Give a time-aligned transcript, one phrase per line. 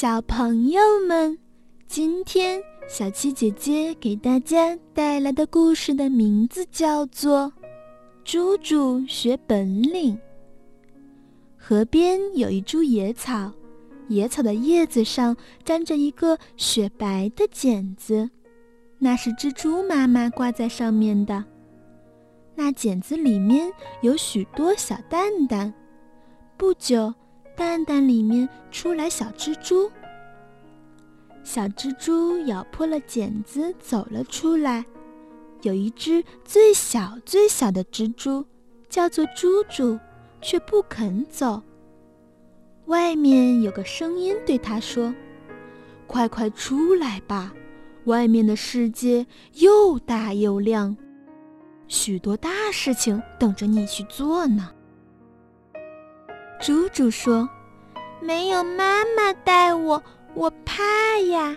[0.00, 1.36] 小朋友们，
[1.88, 7.52] 今天小七姐姐给大家带来的故事的名字叫做
[8.22, 10.14] 《猪猪学本领》。
[11.56, 13.50] 河边有一株野草，
[14.06, 18.30] 野草的叶子上粘着一个雪白的茧子，
[19.00, 21.44] 那是蜘蛛妈妈挂在上面的。
[22.54, 23.72] 那茧子里面
[24.02, 25.74] 有许多小蛋蛋，
[26.56, 27.12] 不久。
[27.58, 29.90] 蛋蛋里面出来小蜘蛛，
[31.42, 34.86] 小蜘蛛咬破了茧子走了出来。
[35.62, 38.46] 有一只最小最小的蜘蛛，
[38.88, 39.98] 叫做猪猪，
[40.40, 41.60] 却不肯走。
[42.86, 45.12] 外面有个声音对他说
[46.06, 47.52] ：“快快出来吧，
[48.04, 50.96] 外面的世界又大又亮，
[51.88, 54.70] 许多大事情等着你去做呢。”
[56.60, 57.48] 猪猪说
[58.20, 60.02] ：“没有妈妈带我，
[60.34, 61.56] 我怕呀。”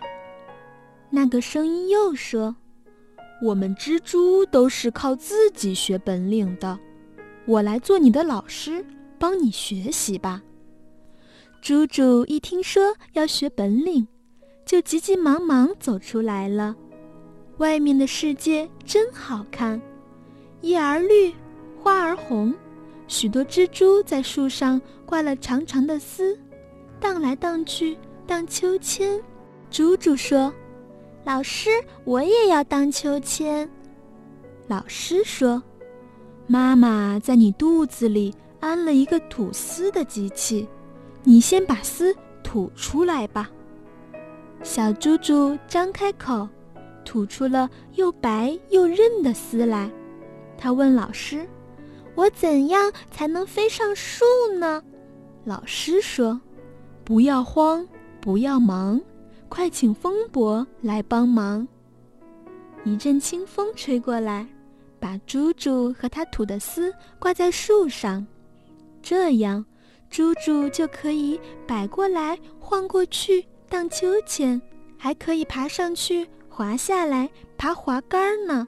[1.09, 2.55] 那个声音又说
[3.41, 6.77] ：“我们蜘蛛都是靠自己学本领的，
[7.45, 8.85] 我来做你的老师，
[9.17, 10.41] 帮你学习吧。”
[11.61, 14.07] 猪猪一听说要学本领，
[14.65, 16.75] 就急急忙忙走出来了。
[17.57, 19.81] 外面的世界真好看，
[20.61, 21.33] 叶儿绿，
[21.81, 22.53] 花儿红。
[23.11, 26.39] 许多蜘蛛在树上挂了长长的丝，
[26.97, 29.21] 荡来荡去，荡秋千。
[29.69, 30.51] 猪猪说
[31.25, 31.69] ：“老师，
[32.05, 33.69] 我也要荡秋千。”
[34.67, 35.61] 老师说
[36.47, 40.65] ：“妈妈在你肚子里安了一个吐丝的机器，
[41.25, 43.51] 你先把丝吐出来吧。”
[44.63, 46.47] 小猪猪张开口，
[47.03, 49.91] 吐出了又白又韧的丝来。
[50.57, 51.45] 他问老师。
[52.15, 54.23] 我怎样才能飞上树
[54.59, 54.83] 呢？
[55.45, 56.39] 老师说
[57.03, 57.87] ：“不要慌，
[58.19, 59.01] 不要忙，
[59.49, 61.67] 快请风伯来帮忙。”
[62.83, 64.47] 一阵清风吹过来，
[64.99, 68.25] 把猪猪和它吐的丝挂在树上，
[69.01, 69.65] 这样
[70.09, 74.61] 猪猪就可以摆过来、晃过去荡秋千，
[74.97, 78.67] 还可以爬上去、滑下来爬滑杆呢。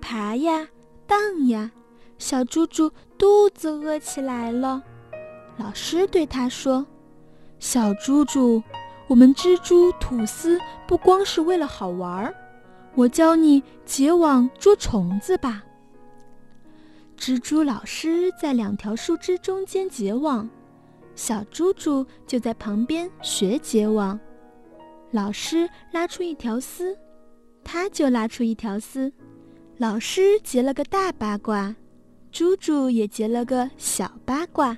[0.00, 0.68] 爬呀，
[1.06, 1.70] 荡呀。
[2.20, 4.82] 小猪猪肚子饿起来了，
[5.56, 6.86] 老师对他说
[7.58, 8.62] ：“小猪猪，
[9.08, 12.34] 我们蜘蛛吐丝不光是为了好玩儿，
[12.94, 15.64] 我教你结网捉虫子吧。”
[17.16, 20.46] 蜘蛛老师在两条树枝中间结网，
[21.14, 24.20] 小猪猪就在旁边学结网。
[25.10, 26.94] 老师拉出一条丝，
[27.64, 29.10] 他就拉出一条丝，
[29.78, 31.74] 老师结了个大八卦。
[32.32, 34.76] 猪猪也结了个小八卦，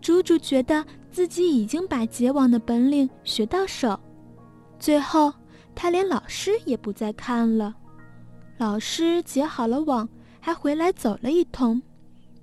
[0.00, 3.98] 猪猪觉得自己已经把结网的本领学到手，
[4.78, 5.32] 最后
[5.74, 7.74] 他连老师也不再看了。
[8.58, 10.08] 老师结好了网，
[10.40, 11.80] 还回来走了一通，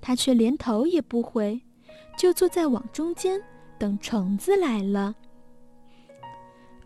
[0.00, 1.60] 他却连头也不回，
[2.16, 3.40] 就坐在网中间
[3.78, 5.14] 等虫子来了。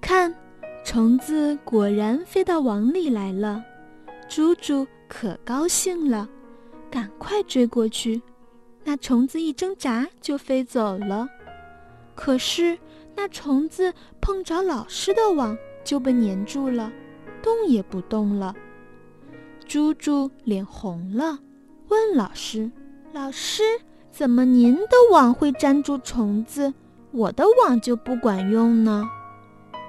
[0.00, 0.34] 看，
[0.84, 3.62] 虫子果然飞到网里来了，
[4.28, 6.28] 猪猪可高兴了。
[6.94, 8.22] 赶快追过去，
[8.84, 11.28] 那虫子一挣扎就飞走了。
[12.14, 12.78] 可是
[13.16, 16.92] 那虫子碰着老师的网就被粘住了，
[17.42, 18.54] 动也不动了。
[19.66, 21.40] 猪猪脸红了，
[21.88, 22.70] 问老师
[23.12, 23.64] ：“老师，
[24.12, 26.72] 怎么您的网会粘住虫子，
[27.10, 29.04] 我的网就不管用呢？”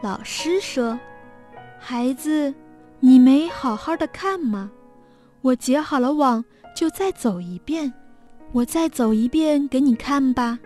[0.02, 1.00] 老师说
[1.78, 2.52] ：“孩子，
[3.00, 4.72] 你没好好的看吗？
[5.42, 6.44] 我结好了网。”
[6.76, 7.92] 就再走一遍，
[8.52, 10.60] 我再走一遍给你看吧。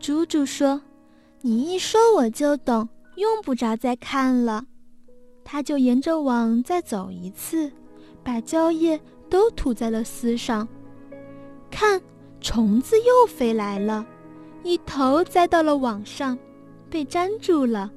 [0.00, 0.80] 猪猪说
[1.42, 4.64] ：“你一说我就懂，用不着再看了。”
[5.44, 7.70] 他就沿着网再走一次，
[8.24, 8.98] 把胶液
[9.28, 10.66] 都涂在了丝上。
[11.70, 12.00] 看，
[12.40, 14.06] 虫子又飞来了，
[14.62, 16.38] 一头栽到了网上，
[16.88, 17.90] 被粘住了。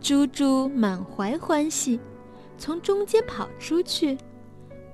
[0.00, 2.00] 猪猪满怀欢喜，
[2.58, 4.18] 从中间跑出去。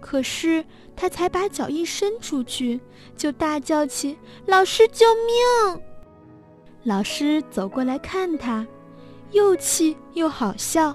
[0.02, 0.62] 可是
[0.96, 2.78] 他才把脚一伸出去，
[3.16, 5.80] 就大叫起：“老师，救命！”
[6.82, 8.66] 老师走过来看他，
[9.30, 10.94] 又气又好笑。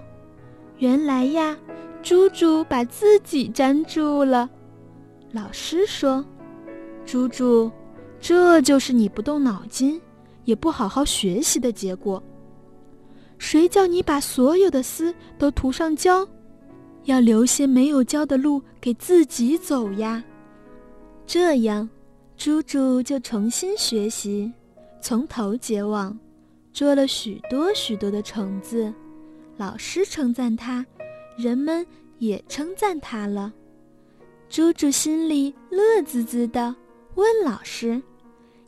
[0.77, 1.57] 原来呀，
[2.03, 4.49] 猪猪把自己粘住了。
[5.31, 6.23] 老师说
[7.05, 7.71] ：“猪猪，
[8.19, 9.99] 这就是你不动脑筋，
[10.43, 12.21] 也不好好学习的结果。
[13.37, 16.27] 谁叫你把所有的丝都涂上胶？”
[17.07, 20.21] 要留些没有胶的路给自己走呀，
[21.25, 21.89] 这样，
[22.35, 24.51] 猪猪就重新学习，
[25.01, 26.19] 从头结网，
[26.73, 28.93] 捉了许多许多的虫子。
[29.55, 30.85] 老师称赞他，
[31.37, 31.87] 人们
[32.19, 33.53] 也称赞他了。
[34.49, 36.75] 猪猪心里乐滋滋的，
[37.15, 38.01] 问老师：“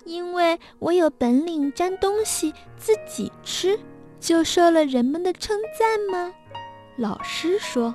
[0.06, 3.78] 因为我有本领沾东西自己吃，
[4.18, 6.34] 就受了人们的称赞吗？”
[6.96, 7.94] 老师说：“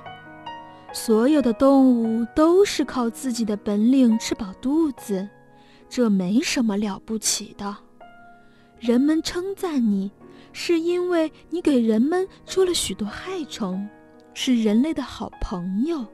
[0.95, 5.27] 所有的动物都是靠自己的本领吃饱肚子，
[5.89, 7.75] 这没什么了不起的。
[8.79, 10.09] 人们称赞你，
[10.53, 13.85] 是因为你给人们捉了许多害虫，
[14.33, 16.05] 是人类的好朋友。”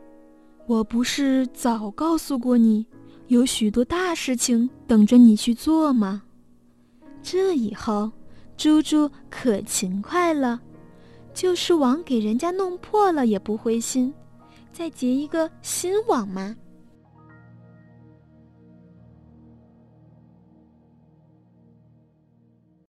[0.65, 2.87] 我不是早告诉过你，
[3.27, 6.23] 有许多大事情等着你去做吗？
[7.21, 8.11] 这以后，
[8.57, 10.59] 猪猪可勤快了，
[11.35, 14.11] 就是网给人家弄破了也不灰心，
[14.71, 16.55] 再结一个新网吗。